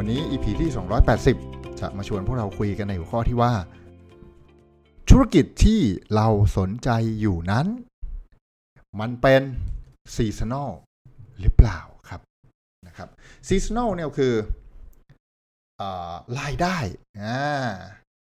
[0.00, 0.70] วันนี้ EP ที่
[1.24, 3.52] 280 จะมาชวนพวกเราคุยกันในหัวข้อที่ว่า
[5.08, 5.80] ธุรกิจที่
[6.14, 7.66] เราสนใจอยู่นั้น
[9.00, 9.42] มันเป็น
[10.14, 10.70] seasonal
[11.40, 12.20] หรือเปล่าครับ
[12.86, 13.08] นะครับ
[13.48, 14.34] seasonal เนี่ยคือ
[15.80, 15.82] อ
[16.38, 16.76] รายได้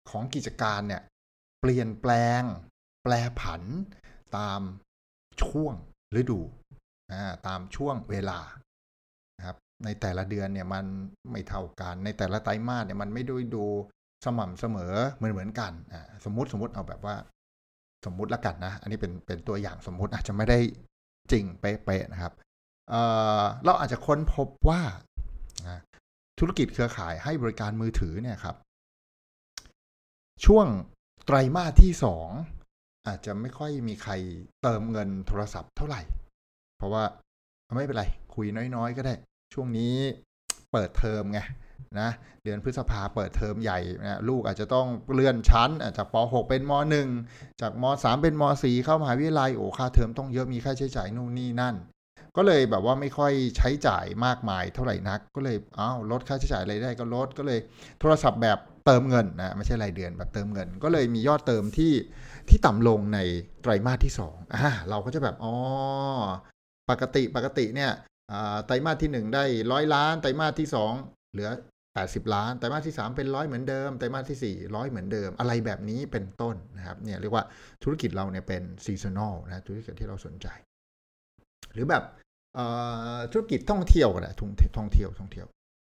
[0.09, 1.01] ของกิจการเนี่ย
[1.61, 2.41] เปลี่ยนแปลง
[3.03, 3.61] แปลผัน
[4.37, 4.61] ตาม
[5.41, 5.73] ช่วง
[6.19, 6.39] ฤดู
[7.47, 8.39] ตามช่วงเวลา
[9.85, 10.85] ในแต่ละเดือนเนี่ยมัน
[11.31, 13.65] ไม่เท่ากัน ในแต่ละไตรมาสเนี่ยมันไม่ด้ดู
[14.25, 17.15] สม่ำเสมอเหมือนเหมือนกันอ่าสมมติสมมติเอาแบบว่า
[18.05, 20.59] สมมุติละกันนะ อันนี้เป็นเป็นตัวอย่างสมมุติอาจจะไม่ได้
[21.31, 22.33] จริงเป๊ะๆนะครับ
[22.89, 23.01] เอ่
[23.39, 24.81] อเราอาจจะค้นพบว่า
[26.39, 28.55] ธุรกิจเครือข่ายให้บริการมือถือเนี่ยครับ
[30.45, 30.67] ช่วง
[31.25, 32.29] ไตรมาสที่สอง
[33.07, 34.13] อาจจะไม่ค่อยมีใคร
[34.61, 36.01] เติมเงินโทรศัพท์เท่าไหร่
[36.77, 37.03] เพราะว่า
[37.75, 39.13] ไม่เป็นไร คุยน้อยๆ ก็ได้
[39.53, 39.95] ช่วงนี้
[40.71, 41.39] เปิดเทอมไง
[41.99, 42.09] นะ
[42.43, 46.71] เดือนพฤษภาเปิดเทอมใหญ่นะลูกอาจจะต้องเลื่อนชั้นจากป .6 เป็นม
[47.15, 51.75] .1 จากม .3 เป็นม .4 เข้ามหาวิทยาลัยโอ้ค่าเทอมต้องเยอะมีค่าใช้จ่ายนู่นนี่นั่น
[52.37, 57.59] ก็เลยแบบว่าไม่ค่อยใช้จ่ายมากมายเท่าไหร่นัก ก็เลยอ้าวลดค่าใช้จ่ายอะไรได้ก็ลดก็เลย
[57.99, 61.93] โทรศัพท์แบบเติมเงินนะไม่ใช่รายเดือนแบบเติมเงิน ก็เลยมียอดเติมที่
[62.49, 63.19] ที่ต่ำลงใน
[63.61, 65.53] ไตรมาสที่สองอ่าเราก็จะแบบอ๋อ
[66.89, 67.91] ปกติปกติเนี่ย
[68.65, 70.93] ไตรมาสที่หนึ่งได้ร้อยล้าน ไตรมาสที่สอง
[71.33, 71.49] เหลือ
[71.91, 77.45] 80 ล้าน ไตรมาสที่ 3 เป็นร้อยเหมือนเดิม ไตรมาสที่4ร้อยเหมือนเดิม อะไรแบบนี้เป็นต้นนะครับ เนี่ยเรียกว่า
[77.83, 80.47] ธุรกิจเราเนี่ยเป็นซีซันอลนะธุรกิจที่เราสนใจ
[81.73, 82.03] หรือแบบ
[83.31, 85.47] ธุรกิจท่องเที่ยวก็ได้ท่องท่องเที่ยวท่องเที่ยว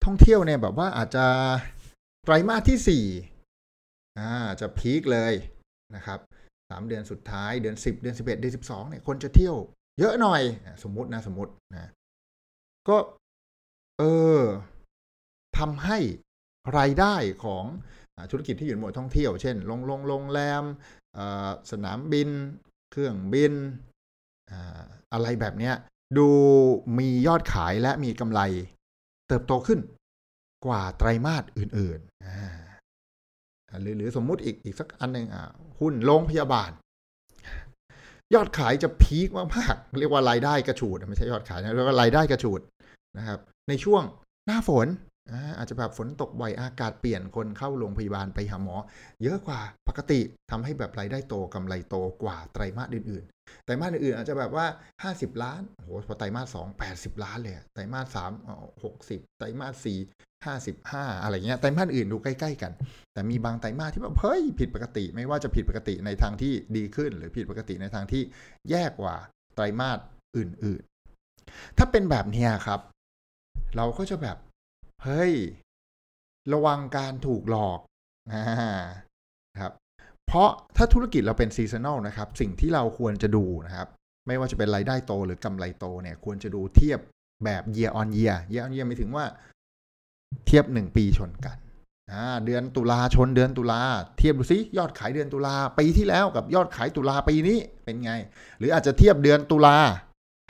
[0.06, 1.26] ท่องเที่ยวเนี่ยแบบว่าอาจจะ
[2.24, 3.06] ไตรมาสที่สี่
[4.20, 5.34] อ่าจะพีคเลย
[5.96, 6.20] นะครับ
[6.70, 9.56] สามเดือนสุดท้ายเดือนสิบเดือนสิบเอ็ดเดือนสิบสองเนี่ยคนจะเที่ยว
[10.00, 10.42] เยอะหน่อย
[10.84, 11.90] สมมตินะสมมตินะ
[12.90, 12.98] ก็
[14.00, 14.04] เอ
[14.40, 14.42] อ
[15.58, 15.98] ทำให้
[16.78, 17.64] รายได้ของ
[18.32, 20.64] ธุรกิจที่อยู่ในหมวดท่องเที่ยว เช่นโรงโรงโรงแรม
[21.72, 22.30] สนามบิน
[22.92, 23.54] เครื่องบิน
[25.14, 25.76] อะไรแบบเนี้ย
[26.18, 26.30] ดู
[26.98, 28.42] มียอดขายและมีกำไร
[29.28, 29.80] เติบโตขึ้น
[30.66, 35.28] กว่าไตรมาสอื่นๆหรือหรือสมมุติอีกอีกสักอันหนึ่ง
[35.80, 36.72] หุ้นโรงพยาบาล
[38.36, 42.60] ยอดขายจะพีคมากๆเรียกว่ารายได้กระฉูดไม่ใช่ยอดขายนะเรียกว่ารายได้กระฉูด
[43.18, 43.40] นะครับ
[43.70, 44.04] ในช่วง
[44.48, 44.88] หน้าฝน
[45.58, 48.76] อาจจะแบบฝนตกบ่อยอากาศเปลี่ยนคนเข้าโรงพยาบาลไปหาหมอ
[49.24, 50.20] เยอะกว่าปกติ
[50.52, 54.66] ทำให้แบบรายได้โตกำไรโตกว่าไตรมาสอื่นๆ ไตรมาสอื่นๆอาจจะแบบว่า
[55.04, 58.32] 50 ล้านโหพอไตรมาสสอง80ล้านเลยไตรมาสสาม
[58.84, 60.00] หกสิบไตรมาสสี่
[60.46, 62.72] ห้าสิบห้าอะไรเงี้ยไตรมาสอื่นดูใกล้ๆกัน
[63.14, 68.24] แต่มีบางไตรมาสที่แบบเฮ้ยผิดปกติ ไม่ว่าจะผิดปกติในทางที่ดีขึ้น หรือผิดปกติในทางที่
[68.70, 69.16] แย่กว่า
[69.56, 70.00] ไตรมาส
[70.38, 72.80] อื่นๆ ถ้าเป็นแบบนี้ครับ
[73.78, 74.38] เราก็จะแบบ
[75.04, 75.34] เฮ้ย
[76.54, 77.80] ระวังการถูกหลอก
[78.34, 79.72] นะครับ
[80.28, 83.88] เพราะถ้าธุรกิจเราเป็น seasonal นะครับ สิ่งที่เราควรจะดูนะครับ
[84.28, 87.00] ไม่ว่าจะเป็นรายได้โตหรือกำไรโตเนี่ย ควรจะดูเทียบ
[87.44, 89.26] แบบ year on year year on year หมายถึงว่า
[90.46, 91.58] เทียบหนึ่งปีชนกัน
[92.46, 93.82] เดือนตุลาชนเดือนตุลา
[94.18, 98.12] เทียบดูซิยอดขายเดือนตุลาปีที่แล้วกับยอดขายตุลาปีนี้เป็นไง
[98.60, 99.78] หรืออาจจะเทียบเดือนตุลา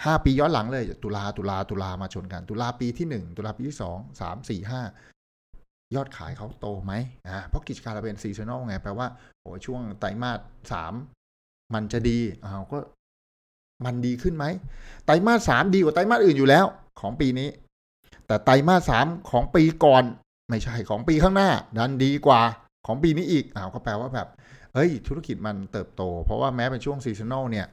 [0.06, 4.82] ห้าปีย้อนหลังเลย ตุลาตุลาตุลามาชนกัน ตุลาปีที่หนึ่งตุลาปีที่สองสามสี่ห้า
[5.96, 6.94] ยอดขายเขาโตไหม
[7.28, 9.08] อ่าเพราะกิจการเราเป็น seasonal ไงแปลว่า
[9.42, 10.40] โอ้ช่วงไตรมาส
[10.72, 10.94] สาม
[11.74, 12.78] มันจะดีอ้าวก็
[13.86, 14.46] มันดีขึ้นไหม
[15.06, 16.66] ไตรมาสสามดีกว่าไตรมาสอื่นอยู่แล้ว
[17.02, 17.50] ของปีนี้
[18.28, 20.04] แต่ไตรมาสสามของปีก่อน
[20.50, 22.42] ไม่ใช่ของปีข้างหน้าดันดีกว่า
[22.88, 24.28] ของปีนี้อีกอ้าวก็แปลว่าแบบ
[24.74, 27.68] เฮ้ยธุรกิจมันเติบโต เพราะว่าแม้เป็นช่วง seasonal เนี่ย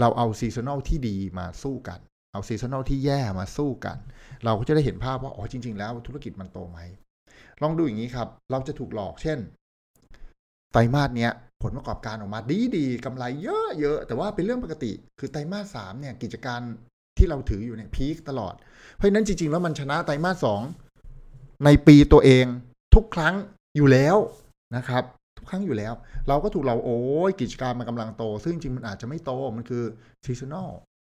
[0.00, 2.00] เราเอา seasonal ที่ดีมาสู้กัน
[2.32, 3.96] เอา seasonal ที่แย่มาสู้กัน
[4.44, 6.78] เราก็จะได้เห็นภาพว่า อ๋อจริง ๆ แล้วธุรกิจมันโตไหม
[7.62, 9.38] ลองดูอย่างนี้ครับ เราจะถูกหลอกเช่น
[10.72, 11.32] ไตรมาสเนี้ย
[11.62, 16.60] ผลประกอบการออกมาดีดีๆกำไรเยอะเยอะแต่ว่าเป็นเรื่องปกติ คือไตรมาสสามเนี่ยกิจการ
[17.18, 18.54] ที่เราถืออยู่เนี่ยพีคตลอด
[18.94, 20.60] เพราะฉะนั้นจริง ๆ แล้วมันชนะไตรมาสสอง
[21.64, 22.46] ในปีตัวเอง
[22.94, 23.34] ทุกครั้ง
[23.76, 24.16] อยู่แล้ว
[24.76, 25.04] นะครับ
[25.38, 25.94] ทุกครั้งอยู่แล้ว
[26.28, 29.84] เราก็ถูกเราโอ้ยกิจการมันกำลังโต ซึ่งจริงมันอาจจะไม่โตมันคือ
[30.24, 30.70] seasonal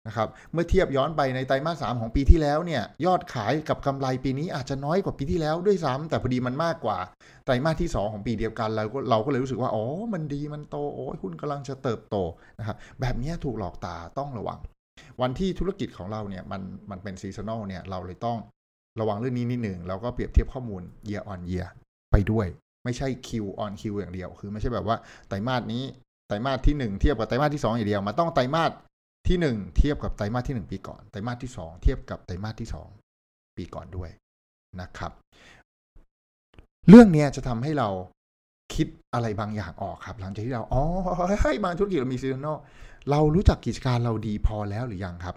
[0.08, 6.98] นะครับเมื่อเทียบย้อนไปในไตรมาสสามของปีที่แล้วเนี่ยยอดขายกับกำไรปีนี้อาจจะน้อยกว่าปีที่แล้วด้วยซ้ำแต่พอดีมันมากกว่า
[7.46, 12.16] ไตรมาสที่ 2 ของปีเดียวกันเราก็เราก็เลยรู้สึกว่าอ๋อมันดีมันโตโอ้ยหุ้นกำลังจะเติบโต
[12.60, 14.60] นะครับแบบนี้ถูกหลอกตาต้องระวัง
[15.22, 16.62] วันที่ธุรกิจของเราเนี่ยมัน
[16.92, 18.38] มันเป็น seasonal เนี่ยเราเลยต้อง
[19.00, 21.68] ระวังเรื่องนี้นิดหนึ่งแล้วก็เปรียบเทียบข้อมูล year on year
[22.12, 22.48] ไปด้วย
[22.84, 23.30] ไม่ใช่ Q
[23.64, 24.98] on Q อย่างเดียว คือไม่ใช่แบบว่า
[25.28, 25.84] ไตรมาสนี้
[26.28, 28.72] ไตรมาสที่1เทียบกับไตรมาสที่2อย่างเดียว มันต้องไตรมาส
[29.28, 32.70] ที่1เทียบกับไตรมาสที่1ปีก่อน ไตรมาสที่2เทียบกับไตรมาสที่
[33.14, 34.10] 2ปีก่อนด้วย
[34.82, 35.12] นะครับ
[36.90, 37.90] เรื่องนี้จะทำให้เรา
[38.76, 40.84] คิดอะไรบางอย่างออกครับ หลังจากที่เราอ๋อ
[41.44, 42.58] ให้บางธุรกิจเรามี seasonal
[43.10, 45.36] เรารู้จักกิจการเราดีพอแล้วหรือยังครับ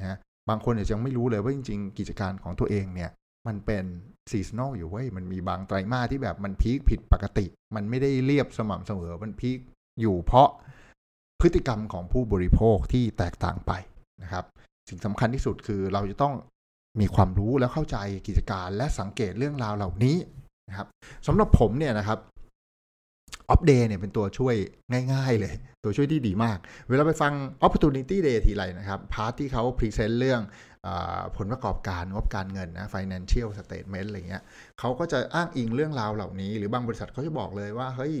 [0.00, 0.16] นะ
[0.48, 3.10] บางคนอาจจะยังไม่รู้เลยว่าจริง ๆ กิจการของตัวเองเนี่ย
[3.48, 3.84] มันเป็น
[4.30, 9.58] seasonal อยู่เว้ยมันมีบางไตรมาสที่แบบมัน peak ผิดปกติ มันไม่ได้เรียบสม่ำเสมอมัน peak
[10.00, 10.48] อยู่เพราะ
[11.40, 13.72] พฤติกรรมของผู้บริโภคที่แตกต่างไป
[14.22, 14.44] นะครับ
[14.88, 16.34] สิ่งสำคัญที่สุดคือเราจะต้อง
[17.00, 17.96] มีความรู้แล้วเข้าใจ
[18.26, 20.16] กิจการและสังเกตเรื่องราวเหล่านี้
[20.68, 20.88] นะครับ
[21.26, 22.18] สำหรับผมเนี่ยนะครับ
[23.50, 24.54] Opp Day เนี่ยเป็นตัวช่วย
[25.12, 25.54] ง่ายๆเลย
[25.84, 26.58] ตัวช่วยที่ดีมาก
[26.88, 27.32] เวลาไปฟัง
[27.66, 30.40] Opportunity Day ทีไรนะครับ part ที่เขา present เรื่อง
[30.86, 30.88] อ
[31.36, 34.42] ผลประกอบการงบการเงินนะ financial statement อะไรเงี้ย
[34.78, 38.14] เขาก็จะอ้างอิงเรื่องราวเหล่านี้ หรือบางบริษัทเขาจะบอกเลยว่า เฮ้ย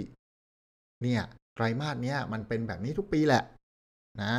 [1.02, 1.22] เนี่ย
[1.54, 3.44] ไตรมาสเนี้ยมันเป็นแบบนี้ทุกปีแหละ
[4.22, 4.34] นะ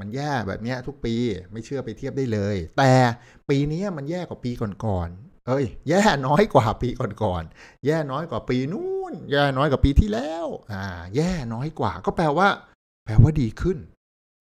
[0.00, 1.14] มันแย่แบบนี้ทุกปี
[1.52, 2.92] ไม่เชื่อไปเทียบได้เลย แต่
[3.48, 4.50] ปีนี้มันแย่กว่าปี
[4.84, 6.88] ก่อนๆ เอ้ย แย่น้อยกว่าปี
[7.22, 10.84] ก่อนๆ แย่น้อยกว่าปีนู้น แย่น้อยกว่าปีที่แล้ว อ่า
[11.16, 12.48] แย่น้อยกว่า ก็แปลว่า
[13.04, 13.78] แปลว่าดีขึ้น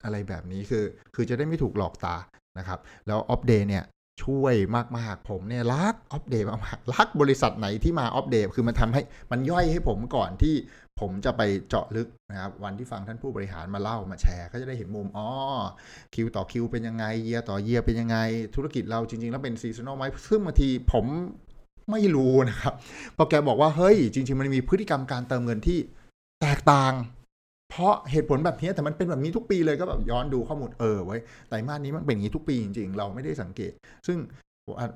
[0.03, 0.83] อะไรแบบนี้คือ
[1.15, 2.15] คือจะได้ไม่ถูกหลอกตา
[2.57, 3.83] นะครับ แล้ว Opp Day เนี่ย
[4.23, 4.55] ช่วย
[4.97, 9.01] มาก ๆ ผมเนี่ยรัก Opp Day มากๆรักบริษัทไหนที่มา Opp Day คือมันทำให้
[9.31, 10.55] มันย่อยให้ผมก่อนที่
[11.01, 15.27] ผมจะไปเจาะลึกนะครับวันที่ฟังท่านผู้บริหารมาเล่ามาแชร์ ก็จะได้เห็นมุมอ๋อ
[16.15, 18.17] Q ต่อ Q เป็นยังไงเยียต่อเยียเป็นยังไง
[18.55, 21.05] ธุรกิจเราจริง ๆ แล้วเป็น seasonal ไหมซึ่งบางทีผม
[21.91, 22.73] ไม่รู้นะครับ
[23.17, 25.79] พอแกบอกว่าเฮ้ย จริง ๆ มันมีพฤติกรรมการเติมเงินที่
[26.41, 26.93] แตกต่าง
[27.69, 31.17] เพราะเหตุผลแบบนี้แต่มันเป็นแบบนี้ทุกปีเลยก็แบบย้อนดูข้อมูลเออไว้
[31.49, 33.71] ไตรมาสนี้มันเป็นอย่างนี้ทุกปีจริง ๆ เราไม่ได้สังเกต
[34.07, 34.17] ซึ่ง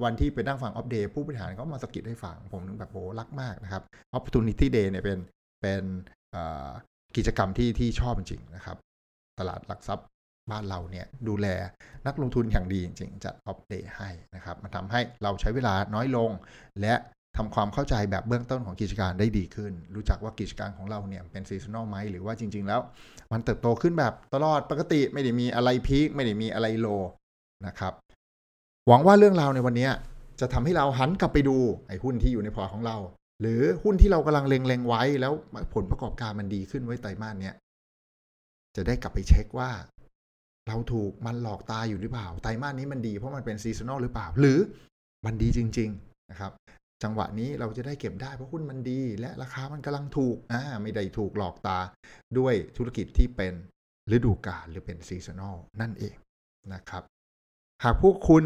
[0.04, 3.81] วันที่ไปนั่งฟังอัปเดตผู้บริหารเขามาสกิดให้ฟัง ผมนึกแบบโอ้รักมากนะครับ
[4.18, 5.19] Opportunity Day เนี่ยเป็น
[5.65, 5.85] เป็น
[7.17, 8.77] กิจกรรมที่ที่ชอบจริงนะครับ
[9.39, 10.07] ตลาดหลักทรัพย์
[10.51, 11.47] บ้านเราเนี่ยดูแล
[12.07, 16.29] นักลงทุนอย่างดีจริงๆจัดอัปเดตให้นะครับมันทำให้เราใช้เวลาน้อยลง
[16.81, 16.94] และ
[17.38, 22.79] ทำความเข้าใจแบบเบื้องต้นของกิจการได้ดีขึ้น รู้จักว่ากิจการของเราเนี่ยเป็น seasonal ไหมหรือว่าจริง ๆ แล้ว
[23.31, 26.88] มันเติบโตขึ้นแบบตลอดปกติไม่ได้มีอะไร peak ไม่ได้มีอะไร low
[27.68, 27.94] นะครับ
[28.88, 29.89] หวังว่าเรื่องราวในวันนี้
[30.39, 31.57] จะทำให้เราหันกลับไปดู
[31.88, 32.97] ไอ้หุ้นที่อยู่ในพอร์ตของเรา
[33.41, 35.33] หรือหุ้นที่เรากำลังเล็งๆไว้ แล้ว
[35.73, 37.55] ผลประกอบการมันดีขึ้นไว้ไตรมาสเนี้ย
[38.75, 39.71] จะได้กลับไปเช็คว่า
[40.67, 44.59] เราถูกมันหลอกตาอยู่หรือเปล่าไตรมาสนี้มันดีเพราะมันเป็น seasonal หรือเปล่า หรือ
[45.25, 46.51] มันดีจริง ๆนะครับ
[47.03, 51.79] จังหวะนี้เราจะได้เก็บได้เพราะหุ้นมันดี และราคามันกำลังถูกอ่าไม่ได้ถูกหลอกตา
[52.37, 53.53] ด้วยธุรกิจที่เป็น
[54.15, 56.15] ฤดูกาลหรือเป็นซีซันอลนั่นเอง
[56.73, 57.03] นะครับ
[57.83, 58.43] หากพวกคุณ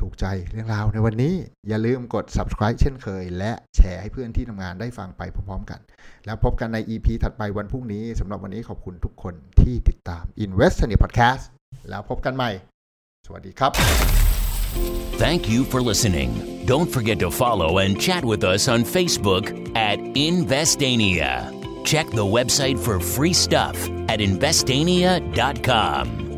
[0.00, 1.34] ถูกใจเรื่องราวในวันนี้
[1.68, 5.80] อย่าลืมกด subscribe เช่นเคย และแชร์ให้เพื่อนที่ทำงานได้ฟังไปพร้อมๆกัน
[6.26, 11.42] แล้วพบกันใน EP ถัดไปวันพรุ่งนี้สำหรับวันนี้ขอบคุณทุกคนที่ติดตาม Invest n e Podcast
[11.88, 12.50] แล้วพบกันใหม่
[13.26, 13.72] สวัสดีครับ
[15.24, 16.30] Thank you for listening.
[16.72, 19.44] Don't forget to follow and chat with us on Facebook
[19.74, 19.98] at
[20.30, 21.32] Investania.
[21.84, 26.27] Check the website for free stuff at investania.com.